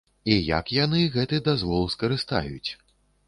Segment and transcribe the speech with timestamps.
[0.35, 2.69] І як яны гэты дазвол скарыстаюць.